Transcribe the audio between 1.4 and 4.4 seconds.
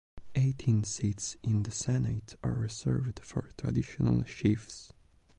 in the Senate are reserved for traditional